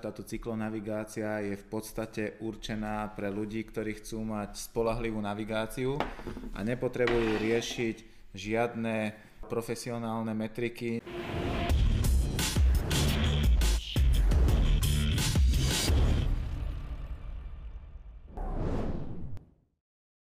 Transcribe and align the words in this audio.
táto 0.00 0.24
cyklonavigácia 0.24 1.44
je 1.44 1.60
v 1.60 1.66
podstate 1.68 2.40
určená 2.40 3.12
pre 3.12 3.28
ľudí, 3.28 3.68
ktorí 3.68 4.00
chcú 4.00 4.24
mať 4.24 4.56
spolahlivú 4.72 5.20
navigáciu 5.20 6.00
a 6.56 6.58
nepotrebujú 6.64 7.36
riešiť 7.36 7.96
žiadne 8.32 9.12
profesionálne 9.44 10.32
metriky. 10.32 11.04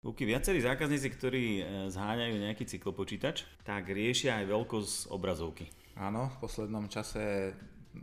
Luky, 0.04 0.28
viacerí 0.28 0.60
zákazníci, 0.60 1.08
ktorí 1.16 1.44
e, 1.56 1.62
zháňajú 1.88 2.36
nejaký 2.36 2.68
cyklopočítač, 2.68 3.64
tak 3.64 3.88
riešia 3.88 4.44
aj 4.44 4.52
veľkosť 4.52 4.94
obrazovky. 5.08 5.72
Áno, 5.96 6.28
v 6.28 6.36
poslednom 6.44 6.90
čase 6.92 7.56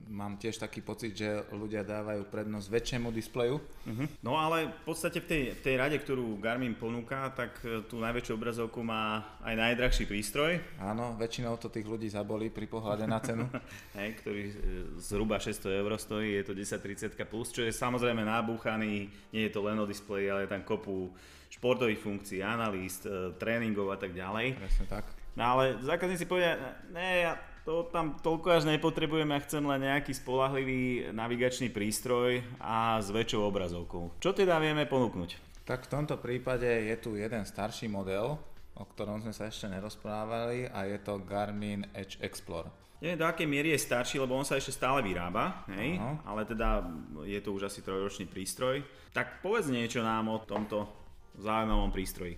mám 0.10 0.38
tiež 0.38 0.62
taký 0.62 0.86
pocit, 0.86 1.18
že 1.18 1.46
ľudia 1.50 1.82
dávajú 1.82 2.30
prednosť 2.30 2.68
väčšiemu 2.70 3.10
displeju. 3.10 3.58
Uh-huh. 3.58 4.05
No 4.22 4.38
ale 4.38 4.70
v 4.70 4.84
podstate 4.86 5.22
v 5.22 5.27
tej, 5.27 5.41
v 5.58 5.62
tej 5.66 5.76
rade, 5.82 5.98
ktorú 5.98 6.38
Garmin 6.38 6.77
ponúka, 6.77 7.34
tak 7.34 7.58
e, 7.66 7.82
tú 7.90 7.98
najväčšiu 7.98 8.34
obrazovku 8.38 8.86
má 8.86 9.38
aj 9.41 9.55
najdrahší 9.58 10.05
prístroj. 10.05 10.62
Áno, 10.77 11.18
väčšinou 11.18 11.58
to 11.58 11.73
tých 11.73 11.90
ľudí 11.90 12.05
zabolí 12.05 12.54
pri 12.54 12.70
pohľade 12.70 13.05
na 13.10 13.18
cenu. 13.22 13.49
Hej, 13.98 14.22
ktorý 14.22 14.44
e, 14.46 14.54
zhruba 15.02 15.41
600 15.41 15.82
eur 15.82 15.91
stojí, 15.98 16.38
je 16.38 16.44
to 16.46 16.54
1030 16.54 17.18
plus, 17.26 17.49
čo 17.49 17.66
je 17.66 17.74
samozrejme 17.74 18.21
nabúchaný, 18.21 19.10
nie 19.34 19.44
je 19.49 19.52
to 19.54 19.66
len 19.66 19.77
o 19.82 19.90
displeji, 19.90 20.30
ale 20.30 20.46
je 20.46 20.54
tam 20.54 20.62
kopu 20.62 21.10
športových 21.49 21.98
funkcií, 21.98 22.46
analýst, 22.46 23.10
e, 23.10 23.34
tréningov 23.41 23.90
a 23.90 23.98
tak 23.98 24.13
ďalej. 24.13 24.54
Presne 24.54 24.85
tak. 24.85 25.05
No 25.34 25.58
ale 25.58 25.80
zákazníci 25.82 26.30
povedia, 26.30 26.58
ne, 26.94 27.26
ja 27.26 27.34
to 27.70 27.86
tam 27.94 28.18
toľko 28.18 28.50
až 28.50 28.64
nepotrebujem, 28.66 29.30
ja 29.30 29.46
chcem 29.46 29.62
len 29.62 29.86
nejaký 29.86 30.18
spolahlivý 30.18 31.14
navigačný 31.14 31.70
prístroj 31.70 32.41
a 32.58 32.98
s 32.98 33.14
väčšou 33.14 33.46
obrazovkou. 33.46 34.18
Čo 34.18 34.34
teda 34.34 34.58
vieme 34.58 34.90
ponúknuť? 34.90 35.62
Tak 35.70 35.85
v 35.85 35.91
tomto 35.93 36.18
prípade 36.18 36.66
je 36.66 36.96
tu 36.98 37.13
jeden 37.13 37.46
starší 37.46 37.85
model, 37.85 38.41
o 38.74 38.84
ktorom 38.90 39.21
sme 39.21 39.30
sa 39.38 39.54
ešte 39.54 39.70
nerozprávali 39.70 40.66
a 40.66 40.90
je 40.90 40.98
to 40.98 41.21
Garmin 41.21 41.85
Edge 41.93 42.18
Explorer. 42.26 42.74
Neviem, 43.05 43.21
do 43.21 43.30
akej 43.30 43.46
miery 43.46 43.70
je 43.77 43.86
starší, 43.86 44.18
lebo 44.18 44.34
on 44.34 44.49
sa 44.49 44.58
ešte 44.58 44.74
stále 44.74 45.05
vyrába, 45.05 45.62
hej? 45.70 46.02
ale 46.26 46.49
teda 46.49 46.90
je 47.21 47.38
to 47.38 47.54
už 47.54 47.70
asi 47.70 47.86
trojročný 47.86 48.26
prístroj. 48.26 48.82
Tak 49.13 49.46
povedz 49.46 49.70
niečo 49.70 50.02
nám 50.02 50.26
o 50.26 50.41
tomto 50.41 50.90
zaujímavom 51.38 51.93
prístroji. 51.93 52.34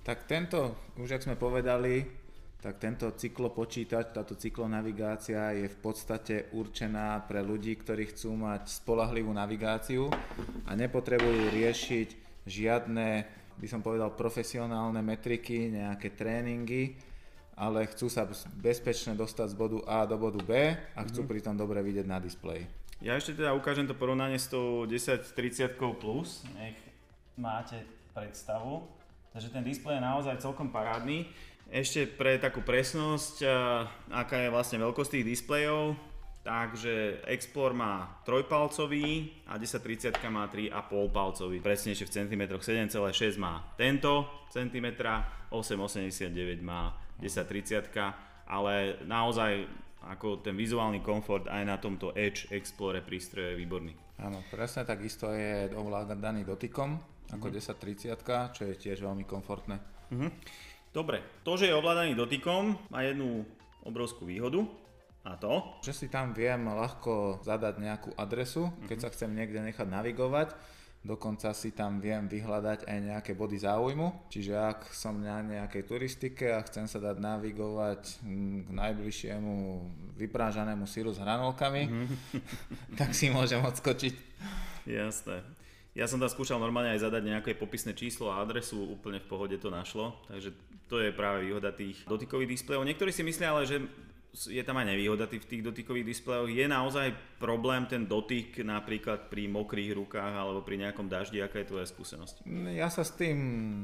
Tak 0.00 0.24
tento, 0.24 0.74
už 0.96 1.20
ak 1.20 1.28
sme 1.28 1.36
povedali, 1.36 2.21
tak 2.62 2.78
tento 2.78 3.10
cyklopočítač, 3.10 4.14
táto 4.14 4.38
cyklonavigácia 4.38 5.50
je 5.50 5.66
v 5.66 5.78
podstate 5.82 6.46
určená 6.54 7.18
pre 7.26 7.42
ľudí, 7.42 7.74
ktorí 7.74 8.14
chcú 8.14 8.38
mať 8.38 8.70
spolahlivú 8.70 9.34
navigáciu 9.34 10.06
a 10.62 10.70
nepotrebujú 10.78 11.50
riešiť 11.50 12.08
žiadne, 12.46 13.26
by 13.58 13.66
som 13.66 13.82
povedal, 13.82 14.14
profesionálne 14.14 15.02
metriky, 15.02 15.74
nejaké 15.74 16.14
tréningy, 16.14 16.94
ale 17.58 17.82
chcú 17.90 18.06
sa 18.06 18.30
bezpečne 18.54 19.18
dostať 19.18 19.52
z 19.52 19.58
bodu 19.58 19.78
A 19.90 20.06
do 20.06 20.14
bodu 20.14 20.38
B 20.38 20.70
a 20.70 21.00
chcú 21.02 21.26
mm-hmm. 21.26 21.32
pritom 21.34 21.54
dobre 21.58 21.82
vidieť 21.82 22.06
na 22.06 22.22
displeji. 22.22 22.62
Ja 23.02 23.18
ešte 23.18 23.42
teda 23.42 23.58
ukážem 23.58 23.90
to 23.90 23.98
porovnanie 23.98 24.38
s 24.38 24.46
tou 24.46 24.86
1030 24.86 25.74
plus, 25.98 26.46
nech 26.54 26.78
máte 27.34 27.82
predstavu. 28.14 28.86
Takže 29.32 29.48
ten 29.48 29.64
displej 29.64 29.96
je 29.96 30.04
naozaj 30.04 30.44
celkom 30.44 30.68
parádny. 30.68 31.26
Ešte 31.72 32.04
pre 32.04 32.36
takú 32.36 32.60
presnosť, 32.60 33.48
aká 34.12 34.44
je 34.44 34.52
vlastne 34.52 34.76
veľkosť 34.76 35.16
tých 35.16 35.40
displejov, 35.40 35.96
takže 36.44 37.24
Explore 37.24 37.72
má 37.72 38.20
trojpalcový 38.28 39.40
a 39.48 39.56
1030 39.56 40.20
má 40.28 40.52
3,5 40.52 40.68
palcový. 41.08 41.64
Presnejšie 41.64 42.04
v 42.04 42.12
centimetroch 42.12 42.60
7,6 42.60 43.40
má 43.40 43.72
tento 43.80 44.28
centimetra, 44.52 45.48
8,89 45.48 46.60
má 46.60 46.92
1030, 47.24 47.88
ale 48.52 49.00
naozaj 49.08 49.64
ako 50.12 50.44
ten 50.44 50.52
vizuálny 50.52 51.00
komfort 51.00 51.48
aj 51.48 51.62
na 51.64 51.80
tomto 51.80 52.12
Edge 52.12 52.52
Explorer 52.52 53.00
prístroje 53.00 53.56
je 53.56 53.60
výborný. 53.64 53.96
Áno, 54.20 54.44
presne 54.52 54.84
takisto 54.84 55.32
je 55.32 55.72
ovládaný 55.72 56.44
dotykom 56.44 57.00
ako 57.32 57.48
mm-hmm. 57.48 58.20
1030, 58.20 58.52
čo 58.60 58.62
je 58.68 58.74
tiež 58.76 59.00
veľmi 59.00 59.24
komfortné. 59.24 59.80
Mm-hmm. 60.12 60.30
Dobre, 60.92 61.24
to, 61.40 61.56
že 61.56 61.72
je 61.72 61.74
ovládaný 61.74 62.12
dotykom, 62.12 62.76
má 62.92 63.00
jednu 63.00 63.48
obrovskú 63.80 64.28
výhodu 64.28 64.68
a 65.24 65.40
to? 65.40 65.80
Že 65.80 65.92
si 65.96 66.06
tam 66.12 66.36
viem 66.36 66.68
ľahko 66.68 67.40
zadať 67.40 67.80
nejakú 67.80 68.10
adresu, 68.12 68.68
keď 68.84 69.00
mm-hmm. 69.00 69.04
sa 69.08 69.12
chcem 69.16 69.30
niekde 69.32 69.60
nechať 69.64 69.88
navigovať. 69.88 70.52
Dokonca 71.02 71.50
si 71.56 71.74
tam 71.74 71.98
viem 71.98 72.30
vyhľadať 72.30 72.86
aj 72.86 72.98
nejaké 73.02 73.32
body 73.34 73.58
záujmu. 73.58 74.30
Čiže 74.30 74.54
ak 74.54 74.92
som 74.92 75.18
na 75.18 75.40
nejakej 75.40 75.82
turistike 75.88 76.46
a 76.52 76.62
chcem 76.62 76.84
sa 76.84 77.00
dať 77.00 77.18
navigovať 77.18 78.22
hm, 78.22 78.68
k 78.68 78.70
najbližšiemu 78.70 79.52
vyprážanému 80.20 80.84
síru 80.84 81.10
s 81.10 81.18
hranolkami, 81.18 81.88
mm-hmm. 81.88 82.18
tak 83.00 83.16
si 83.16 83.32
môžem 83.32 83.64
odskočiť. 83.64 84.14
Jasné. 84.86 85.40
Ja 85.92 86.08
som 86.08 86.16
tam 86.16 86.32
skúšal 86.32 86.56
normálne 86.56 86.96
aj 86.96 87.04
zadať 87.04 87.22
nejaké 87.28 87.52
popisné 87.52 87.92
číslo 87.92 88.32
a 88.32 88.40
adresu, 88.40 88.80
úplne 88.80 89.20
v 89.20 89.28
pohode 89.28 89.56
to 89.60 89.68
našlo, 89.68 90.16
takže 90.24 90.56
to 90.88 90.96
je 90.96 91.12
práve 91.12 91.44
výhoda 91.44 91.68
tých 91.68 92.00
dotykových 92.08 92.56
displejov. 92.56 92.88
Niektorí 92.88 93.12
si 93.12 93.20
myslia 93.20 93.52
ale, 93.52 93.68
že 93.68 93.76
je 94.32 94.64
tam 94.64 94.80
aj 94.80 94.88
nevýhoda 94.88 95.28
v 95.28 95.44
tých 95.44 95.60
dotykových 95.60 96.08
displejoch. 96.08 96.48
Je 96.48 96.64
naozaj 96.64 97.12
problém 97.36 97.84
ten 97.84 98.08
dotyk 98.08 98.64
napríklad 98.64 99.28
pri 99.28 99.44
mokrých 99.44 99.92
rukách 99.92 100.32
alebo 100.32 100.64
pri 100.64 100.80
nejakom 100.88 101.04
daždi? 101.04 101.44
Aká 101.44 101.60
je 101.60 101.68
tvoja 101.68 101.84
skúsenosť? 101.84 102.48
Ja 102.72 102.88
sa 102.88 103.04
s 103.04 103.12
tým 103.12 103.36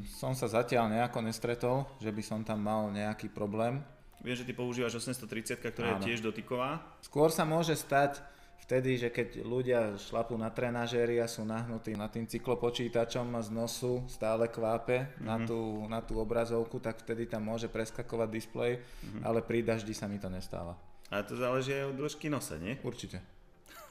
som 0.08 0.32
sa 0.32 0.48
zatiaľ 0.48 0.88
nejako 0.88 1.20
nestretol, 1.20 1.84
že 2.00 2.08
by 2.08 2.22
som 2.24 2.40
tam 2.40 2.64
mal 2.64 2.88
nejaký 2.88 3.28
problém. 3.28 3.84
Viem, 4.24 4.34
že 4.34 4.48
ty 4.48 4.56
používaš 4.56 4.98
830, 5.04 5.60
ktorá 5.60 5.94
Áno. 5.94 6.02
je 6.02 6.10
tiež 6.10 6.24
dotyková. 6.24 6.80
Skôr 7.04 7.28
sa 7.28 7.44
môže 7.44 7.76
stať, 7.76 8.18
vtedy, 8.64 8.98
že 8.98 9.08
keď 9.08 9.42
ľudia 9.46 9.80
šlapú 9.96 10.34
na 10.34 10.50
trenažéri 10.50 11.22
a 11.22 11.30
sú 11.30 11.46
nahnutí 11.46 11.94
nad 11.94 12.10
tým 12.10 12.26
cyklopočítačom 12.26 13.30
a 13.36 13.40
z 13.40 13.50
nosu 13.54 14.04
stále 14.10 14.50
kvápe 14.50 14.96
mm-hmm. 15.04 15.26
na, 15.26 15.36
mhm. 15.38 15.46
tú, 15.46 15.60
na 15.86 16.00
tú 16.02 16.14
obrazovku, 16.18 16.82
tak 16.82 17.00
vtedy 17.02 17.28
tam 17.30 17.46
môže 17.46 17.70
preskakovať 17.70 18.28
displej, 18.28 18.72
mm-hmm. 18.80 19.22
ale 19.22 19.40
pri 19.40 19.64
daždi 19.64 19.94
sa 19.94 20.10
mi 20.10 20.18
to 20.20 20.28
nestáva. 20.28 20.76
A 21.08 21.24
to 21.24 21.40
záleží 21.40 21.72
aj 21.72 21.88
od 21.88 21.96
dĺžky 22.04 22.28
nosa, 22.28 22.60
nie? 22.60 22.76
Určite. 22.84 23.24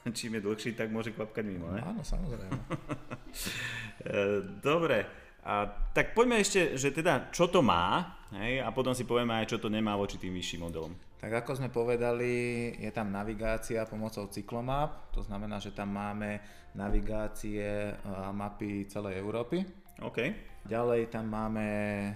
Čím 0.18 0.38
je 0.38 0.46
dlhší, 0.46 0.70
tak 0.78 0.94
môže 0.94 1.10
kvapkať 1.10 1.44
mimo, 1.44 1.74
ne? 1.74 1.82
Áno, 1.82 2.02
samozrejme. 2.02 2.58
E, 3.98 4.40
dobre, 4.62 5.10
a, 5.48 5.64
tak 5.96 6.12
poďme 6.12 6.44
ešte, 6.44 6.76
že 6.76 6.92
teda 6.92 7.32
čo 7.32 7.48
to 7.48 7.64
má, 7.64 8.20
hej, 8.36 8.60
a 8.60 8.68
potom 8.68 8.92
si 8.92 9.08
povieme 9.08 9.32
aj, 9.40 9.56
čo 9.56 9.58
to 9.58 9.72
nemá 9.72 9.96
voči 9.96 10.20
tým 10.20 10.36
vyšším 10.36 10.68
modelom. 10.68 10.92
Tak 11.18 11.42
ako 11.42 11.56
sme 11.56 11.72
povedali, 11.72 12.30
je 12.76 12.90
tam 12.92 13.08
navigácia 13.10 13.88
pomocou 13.88 14.28
Cyclomap, 14.28 15.10
to 15.10 15.24
znamená, 15.24 15.56
že 15.56 15.72
tam 15.72 15.96
máme 15.96 16.38
navigácie 16.76 17.96
a 18.04 18.30
mapy 18.30 18.86
celej 18.86 19.18
Európy. 19.18 19.64
OK. 19.98 20.18
Ďalej 20.68 21.10
tam 21.10 21.32
máme 21.32 21.66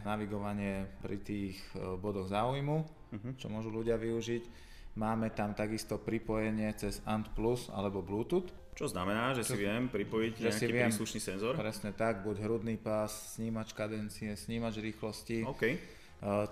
navigovanie 0.06 0.86
pri 1.00 1.18
tých 1.24 1.56
e, 1.72 1.98
bodoch 1.98 2.28
záujmu, 2.30 2.76
uh-huh. 2.84 3.32
čo 3.40 3.48
môžu 3.48 3.72
ľudia 3.74 3.98
využiť. 3.98 4.70
Máme 5.00 5.32
tam 5.32 5.56
takisto 5.56 5.96
pripojenie 5.96 6.68
cez 6.76 7.00
ANT 7.08 7.32
Plus 7.32 7.72
alebo 7.72 8.04
Bluetooth. 8.04 8.46
Čo 8.72 8.88
znamená, 8.88 9.36
že 9.36 9.44
čo, 9.44 9.54
si 9.54 9.68
viem 9.68 9.88
pripojiť 9.88 10.32
že 10.36 10.48
nejaký 10.48 10.58
si 10.58 10.66
viem, 10.72 10.88
príslušný 10.88 11.20
senzor? 11.20 11.52
Presne 11.60 11.92
tak, 11.92 12.24
buď 12.24 12.36
hrudný 12.44 12.80
pás, 12.80 13.36
snímač 13.36 13.76
kadencie, 13.76 14.32
snímač 14.34 14.80
rýchlosti. 14.80 15.44
OK 15.44 15.62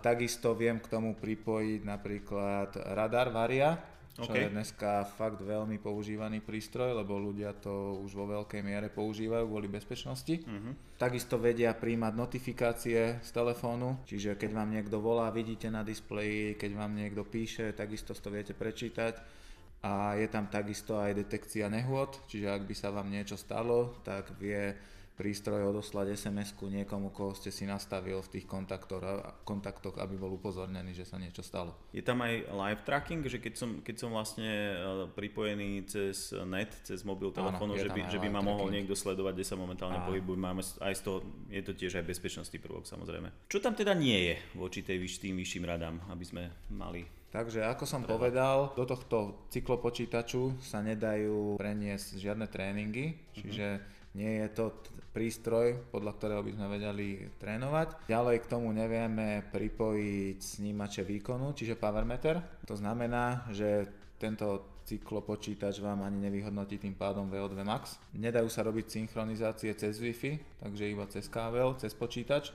Takisto 0.03 0.59
viem 0.59 0.83
k 0.83 0.91
tomu 0.91 1.15
pripojiť 1.15 1.87
napríklad 1.87 2.75
radar 2.91 3.31
Varia, 3.31 3.79
čo 4.19 4.27
okay. 4.27 4.51
je 4.51 4.59
dneska 4.59 5.07
fakt 5.15 5.39
veľmi 5.39 5.79
používaný 5.79 6.43
prístroj, 6.43 6.99
lebo 6.99 7.15
ľudia 7.23 7.55
to 7.55 8.03
už 8.03 8.19
vo 8.19 8.27
veľkej 8.27 8.67
miere 8.67 8.91
používajú 8.91 9.47
kvôli 9.47 9.71
bezpečnosti. 9.71 10.43
Uh-huh. 10.43 10.75
Takisto 10.99 11.39
vedia 11.39 11.71
príjmať 11.71 12.13
notifikácie 12.19 13.23
z 13.23 13.31
telefónu, 13.31 14.03
čiže 14.11 14.35
keď 14.35 14.51
vám 14.59 14.75
niekto 14.75 14.99
volá, 14.99 15.31
vidíte 15.31 15.71
na 15.71 15.87
displeji, 15.87 16.59
keď 16.59 16.71
vám 16.75 16.99
niekto 16.99 17.23
píše, 17.23 17.71
takisto 17.71 18.11
to 18.11 18.27
viete 18.27 18.59
prečítať. 18.59 19.40
A 19.81 20.13
je 20.21 20.29
tam 20.29 20.53
takisto 20.53 21.01
aj 21.01 21.17
detekcia 21.17 21.73
nehôd, 21.73 22.21
čiže 22.29 22.53
ak 22.53 22.69
by 22.69 22.75
sa 22.77 22.93
vám 22.93 23.09
niečo 23.09 23.41
stalo, 23.41 23.97
tak 24.05 24.29
vie 24.37 24.77
prístroj 25.21 25.69
odoslať 25.69 26.17
SMS-ku 26.17 26.73
niekomu, 26.73 27.13
koho 27.13 27.37
ste 27.37 27.53
si 27.53 27.69
nastavil 27.69 28.25
v 28.25 28.41
tých 28.41 28.49
kontaktoch, 28.49 30.01
aby 30.01 30.15
bol 30.17 30.33
upozornený, 30.41 30.97
že 30.97 31.05
sa 31.05 31.21
niečo 31.21 31.45
stalo. 31.45 31.77
Je 31.93 32.01
tam 32.01 32.25
aj 32.25 32.49
live 32.49 32.83
tracking, 32.89 33.21
že 33.29 33.37
keď 33.37 33.53
som, 33.53 33.71
keď 33.85 33.97
som 34.01 34.17
vlastne 34.17 34.49
e, 34.49 34.75
pripojený 35.13 35.85
cez 35.85 36.33
net, 36.49 36.73
cez 36.89 37.05
mobil 37.05 37.29
telefónu, 37.37 37.77
že 37.77 37.93
by, 37.93 38.09
že 38.09 38.17
by 38.17 38.33
ma 38.33 38.41
mohol 38.41 38.73
niekto 38.73 38.97
sledovať, 38.97 39.37
kde 39.37 39.47
sa 39.53 39.61
momentálne 39.61 40.01
pohybujem, 40.09 40.41
máme 40.41 40.65
aj 40.65 40.95
z 40.97 41.03
toho, 41.05 41.21
je 41.53 41.61
to 41.69 41.77
tiež 41.77 42.01
aj 42.01 42.09
bezpečnostný 42.09 42.57
prvok 42.57 42.89
samozrejme. 42.89 43.29
Čo 43.45 43.61
tam 43.61 43.77
teda 43.77 43.93
nie 43.93 44.33
je 44.33 44.35
voči 44.57 44.81
tej, 44.81 45.05
tým 45.21 45.37
vyšším 45.37 45.69
radám, 45.69 46.01
aby 46.09 46.25
sme 46.25 46.49
mali 46.73 47.20
Takže 47.31 47.63
ako 47.63 47.85
som 47.87 48.03
Treba. 48.03 48.19
povedal, 48.19 48.75
do 48.75 48.83
tohto 48.83 49.47
cyklopočítaču 49.55 50.59
sa 50.59 50.83
nedajú 50.83 51.55
preniesť 51.63 52.19
žiadne 52.19 52.51
tréningy, 52.51 53.15
čiže 53.39 53.67
mm-hmm. 53.79 54.19
nie 54.19 54.33
je 54.43 54.49
to 54.51 54.75
prístroj, 55.15 55.79
podľa 55.95 56.13
ktorého 56.19 56.43
by 56.43 56.53
sme 56.59 56.67
vedeli 56.67 57.09
trénovať. 57.39 58.11
Ďalej 58.11 58.37
k 58.43 58.51
tomu 58.51 58.75
nevieme 58.75 59.47
pripojiť 59.47 60.39
snímače 60.43 61.07
výkonu, 61.07 61.55
čiže 61.55 61.79
power 61.79 62.03
meter. 62.03 62.43
To 62.67 62.75
znamená, 62.75 63.47
že 63.55 63.87
tento 64.19 64.83
cyklopočítač 64.91 65.79
vám 65.79 66.03
ani 66.03 66.27
nevyhodnotí 66.27 66.83
tým 66.83 66.99
pádom 66.99 67.31
VO2 67.31 67.63
max. 67.63 68.03
Nedajú 68.11 68.51
sa 68.51 68.67
robiť 68.67 68.91
synchronizácie 68.91 69.71
cez 69.79 70.03
Wi-Fi, 70.03 70.63
takže 70.67 70.91
iba 70.91 71.07
cez 71.07 71.31
kábel, 71.31 71.79
cez 71.79 71.95
počítač 71.95 72.51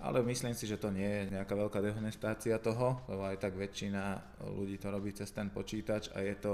ale 0.00 0.20
myslím 0.28 0.52
si, 0.52 0.68
že 0.68 0.76
to 0.76 0.92
nie 0.92 1.08
je 1.08 1.22
nejaká 1.36 1.56
veľká 1.56 1.80
dehonestácia 1.80 2.60
toho, 2.60 3.00
lebo 3.08 3.22
aj 3.24 3.40
tak 3.40 3.56
väčšina 3.56 4.02
ľudí 4.52 4.76
to 4.76 4.92
robí 4.92 5.16
cez 5.16 5.32
ten 5.32 5.48
počítač 5.48 6.12
a 6.12 6.20
je 6.20 6.36
to 6.36 6.52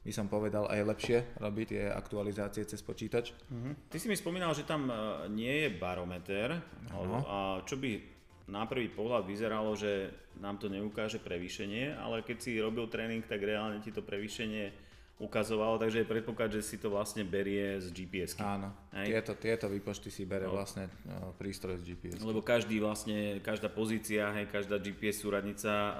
by 0.00 0.12
som 0.16 0.32
povedal, 0.32 0.64
aj 0.64 0.80
lepšie 0.96 1.18
robiť 1.36 1.66
tie 1.76 1.84
aktualizácie 1.92 2.64
cez 2.64 2.80
počítač. 2.80 3.36
Uh-huh. 3.52 3.76
Ty 3.92 3.96
si 4.00 4.08
mi 4.08 4.16
spomínal, 4.16 4.56
že 4.56 4.64
tam 4.64 4.88
e, 4.88 4.96
nie 5.28 5.68
je 5.68 5.76
barometer, 5.76 6.56
uh-huh. 6.56 7.20
a 7.28 7.36
čo 7.68 7.76
by 7.76 8.00
na 8.48 8.64
prvý 8.64 8.88
pohľad 8.88 9.28
vyzeralo, 9.28 9.76
že 9.76 10.08
nám 10.40 10.56
to 10.56 10.72
neukáže 10.72 11.20
prevýšenie, 11.20 12.00
ale 12.00 12.24
keď 12.24 12.36
si 12.40 12.56
robil 12.56 12.88
tréning, 12.88 13.22
tak 13.28 13.44
reálne 13.44 13.78
ti 13.84 13.92
to 13.92 14.00
prevýšenie 14.00 14.89
ukazovalo, 15.20 15.76
takže 15.76 16.02
je 16.02 16.08
predpoklad, 16.08 16.48
že 16.48 16.64
si 16.64 16.80
to 16.80 16.88
vlastne 16.88 17.28
berie 17.28 17.76
z 17.76 17.92
gps 17.92 18.40
Áno, 18.40 18.72
tieto, 19.04 19.36
tieto 19.36 19.68
výpočty 19.68 20.08
si 20.08 20.24
bere 20.24 20.48
no. 20.48 20.56
vlastne 20.56 20.88
no, 21.04 21.36
prístroj 21.36 21.76
z 21.84 21.92
GPS. 21.92 22.24
Lebo 22.24 22.40
každý 22.40 22.80
vlastne, 22.80 23.36
každá 23.44 23.68
pozícia, 23.68 24.32
hej, 24.32 24.48
každá 24.48 24.80
GPS 24.80 25.20
súradnica 25.20 25.70
e, 25.70 25.92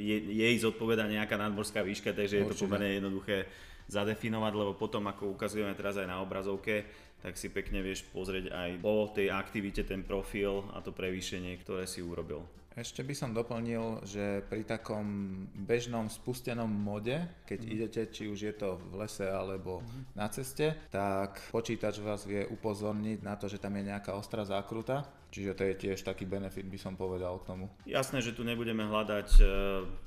je, 0.00 0.16
jej 0.40 0.54
zodpoveda 0.56 1.04
nejaká 1.04 1.36
nadmorská 1.36 1.84
výška, 1.84 2.16
takže 2.16 2.40
Určite. 2.40 2.48
je 2.48 2.52
to 2.56 2.64
pomerne 2.64 2.90
jednoduché 2.96 3.44
zadefinovať, 3.92 4.52
lebo 4.56 4.72
potom 4.72 5.04
ako 5.04 5.36
ukazujeme 5.36 5.76
teraz 5.76 6.00
aj 6.00 6.08
na 6.08 6.24
obrazovke, 6.24 6.88
tak 7.20 7.36
si 7.36 7.52
pekne 7.52 7.84
vieš 7.84 8.08
pozrieť 8.08 8.52
aj 8.56 8.70
po 8.80 9.10
tej 9.12 9.28
aktivite 9.32 9.84
ten 9.84 10.00
profil 10.00 10.64
a 10.72 10.80
to 10.80 10.96
prevýšenie, 10.96 11.60
ktoré 11.60 11.84
si 11.84 12.00
urobil. 12.00 12.40
Ešte 12.78 13.02
by 13.02 13.10
som 13.10 13.34
doplnil, 13.34 14.06
že 14.06 14.46
pri 14.46 14.62
takom 14.62 15.06
bežnom 15.50 16.06
spustenom 16.06 16.70
mode, 16.70 17.18
keď 17.42 17.58
mm. 17.58 17.70
idete, 17.74 18.02
či 18.14 18.30
už 18.30 18.38
je 18.38 18.54
to 18.54 18.78
v 18.78 19.02
lese 19.02 19.26
alebo 19.26 19.82
mm. 19.82 20.14
na 20.14 20.30
ceste, 20.30 20.86
tak 20.86 21.42
počítač 21.50 21.98
vás 21.98 22.22
vie 22.22 22.46
upozorniť 22.46 23.18
na 23.26 23.34
to, 23.34 23.50
že 23.50 23.58
tam 23.58 23.74
je 23.74 23.90
nejaká 23.90 24.14
ostrá 24.14 24.46
zákruta. 24.46 25.02
Čiže 25.28 25.52
to 25.58 25.62
je 25.68 25.74
tiež 25.76 25.98
taký 26.06 26.24
benefit, 26.24 26.64
by 26.64 26.78
som 26.80 26.96
povedal 26.96 27.36
k 27.42 27.52
tomu. 27.52 27.68
Jasné, 27.84 28.24
že 28.24 28.32
tu 28.32 28.48
nebudeme 28.48 28.80
hľadať 28.80 29.28
e, 29.36 29.44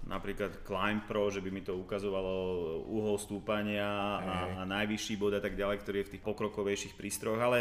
napríklad 0.09 0.65
Climb 0.65 1.05
Pro, 1.05 1.29
že 1.29 1.45
by 1.45 1.53
mi 1.53 1.61
to 1.61 1.77
ukazovalo 1.77 2.33
uhol 2.89 3.21
stúpania 3.21 3.85
a, 4.17 4.33
a 4.57 4.61
najvyšší 4.65 5.21
bod 5.21 5.37
a 5.37 5.43
tak 5.43 5.53
ďalej, 5.53 5.77
ktorý 5.85 5.97
je 6.01 6.07
v 6.09 6.13
tých 6.17 6.25
pokrokovejších 6.25 6.97
prístrojoch, 6.97 7.37
ale 7.37 7.59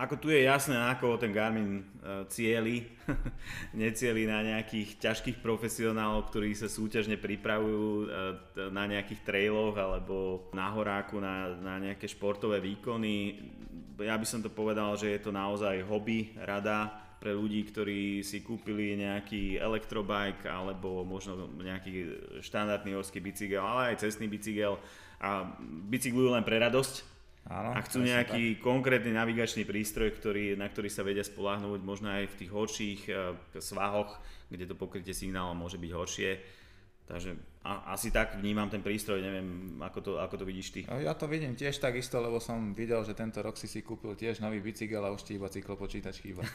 ako 0.00 0.16
tu 0.16 0.32
je 0.32 0.48
jasné, 0.48 0.80
ako 0.80 1.20
ten 1.20 1.28
Garmin 1.28 1.84
uh, 2.00 2.24
cieli, 2.32 2.88
necieli 3.76 4.24
na 4.24 4.40
nejakých 4.40 4.96
ťažkých 4.96 5.44
profesionálov, 5.44 6.32
ktorí 6.32 6.56
sa 6.56 6.72
súťažne 6.72 7.20
pripravujú 7.20 7.84
uh, 7.84 8.08
na 8.72 8.88
nejakých 8.88 9.20
trailoch 9.20 9.76
alebo 9.76 10.48
na 10.56 10.72
horáku, 10.72 11.20
na, 11.20 11.52
na 11.60 11.76
nejaké 11.76 12.08
športové 12.08 12.64
výkony. 12.64 13.44
Ja 14.00 14.16
by 14.16 14.24
som 14.24 14.40
to 14.40 14.48
povedal, 14.48 14.96
že 14.96 15.12
je 15.12 15.20
to 15.20 15.36
naozaj 15.36 15.84
hobby, 15.84 16.32
rada 16.40 16.88
pre 17.20 17.36
ľudí, 17.36 17.68
ktorí 17.68 18.24
si 18.24 18.40
kúpili 18.40 18.96
nejaký 18.96 19.60
elektrobike 19.60 20.48
alebo 20.48 21.04
možno 21.04 21.52
nejaký 21.60 22.08
štandardný 22.40 22.96
horský 22.96 23.20
bicykel, 23.20 23.60
ale 23.60 23.92
aj 23.92 24.08
cestný 24.08 24.24
bicykel 24.24 24.80
a 25.20 25.44
bicyklujú 25.92 26.32
len 26.32 26.40
pre 26.40 26.56
radosť 26.56 27.19
Áno, 27.48 27.72
a 27.72 27.80
chcú 27.80 28.04
nejaký 28.04 28.56
tak. 28.56 28.60
konkrétny 28.60 29.16
navigačný 29.16 29.64
prístroj, 29.64 30.12
ktorý, 30.12 30.54
na 30.60 30.68
ktorý 30.68 30.92
sa 30.92 31.00
vedia 31.00 31.24
spolahnúť 31.24 31.80
možno 31.80 32.12
aj 32.12 32.28
v 32.30 32.38
tých 32.44 32.50
horších 32.52 33.00
uh, 33.10 33.34
svahoch, 33.58 34.20
kde 34.52 34.68
to 34.68 34.76
pokrytie 34.76 35.16
signálu 35.16 35.56
môže 35.56 35.80
byť 35.80 35.90
horšie. 35.90 36.30
Takže 37.10 37.34
a, 37.66 37.90
asi 37.90 38.14
tak 38.14 38.38
vnímam 38.38 38.70
ten 38.70 38.86
prístroj, 38.86 39.18
neviem, 39.18 39.74
ako 39.82 39.98
to, 39.98 40.12
ako 40.22 40.34
to 40.38 40.44
vidíš 40.46 40.68
ty. 40.70 40.80
Ja 40.86 41.18
to 41.18 41.26
vidím 41.26 41.58
tiež 41.58 41.82
takisto, 41.82 42.22
lebo 42.22 42.38
som 42.38 42.70
videl, 42.70 43.02
že 43.02 43.18
tento 43.18 43.42
rok 43.42 43.58
si 43.58 43.66
si 43.66 43.82
kúpil 43.82 44.14
tiež 44.14 44.38
nový 44.38 44.62
bicykel 44.62 45.02
a 45.02 45.10
už 45.10 45.26
ti 45.26 45.34
iba 45.34 45.50
cyklopočítač 45.50 46.22
chýba. 46.22 46.46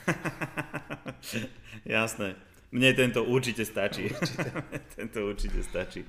Jasné. 1.84 2.40
Mne 2.72 2.90
tento 2.96 3.28
určite 3.28 3.68
stačí. 3.68 4.08
Určite. 4.08 4.50
tento 4.96 5.28
určite 5.28 5.60
stačí. 5.60 6.08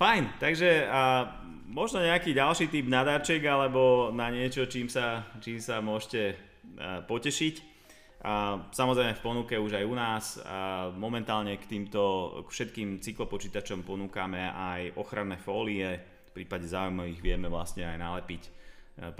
Fajn, 0.00 0.40
takže 0.40 0.88
a 0.88 1.28
možno 1.68 2.00
nejaký 2.00 2.32
ďalší 2.32 2.72
typ 2.72 2.88
na 2.88 3.04
darček 3.04 3.44
alebo 3.44 4.08
na 4.08 4.32
niečo, 4.32 4.64
čím 4.64 4.88
sa, 4.88 5.28
čím 5.44 5.60
sa 5.60 5.84
môžete 5.84 6.40
potešiť. 7.04 7.54
A 8.24 8.64
samozrejme 8.72 9.12
v 9.12 9.24
ponuke 9.24 9.60
už 9.60 9.76
aj 9.76 9.84
u 9.84 9.92
nás. 9.92 10.24
A 10.40 10.88
momentálne 10.88 11.52
k 11.60 11.68
týmto 11.68 12.32
k 12.44 12.48
všetkým 12.48 13.04
cyklopočítačom 13.04 13.84
ponúkame 13.84 14.40
aj 14.48 14.96
ochranné 14.96 15.36
fólie. 15.36 16.00
V 16.32 16.32
prípade 16.32 16.64
záujmu 16.64 17.04
ich 17.04 17.20
vieme 17.20 17.52
vlastne 17.52 17.84
aj 17.84 18.00
nalepiť 18.00 18.42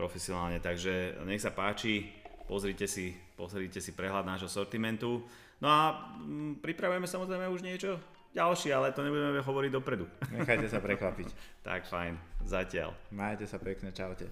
profesionálne. 0.01 0.65
Takže 0.65 1.21
nech 1.29 1.45
sa 1.45 1.53
páči, 1.53 2.09
pozrite 2.49 2.89
si, 2.89 3.13
pozrite 3.37 3.85
si 3.85 3.93
prehľad 3.93 4.25
nášho 4.25 4.49
sortimentu. 4.49 5.29
No 5.61 5.69
a 5.69 6.09
pripravujeme 6.65 7.05
samozrejme 7.05 7.53
už 7.53 7.69
niečo 7.69 8.01
ďalší, 8.35 8.73
ale 8.73 8.93
to 8.93 9.05
nebudeme 9.05 9.41
hovoriť 9.41 9.71
dopredu. 9.73 10.07
Nechajte 10.33 10.67
sa 10.71 10.83
prekvapiť. 10.83 11.29
tak 11.67 11.87
fajn, 11.87 12.19
zatiaľ. 12.47 12.95
Majte 13.13 13.47
sa 13.47 13.59
pekne, 13.61 13.93
čaute. 13.95 14.31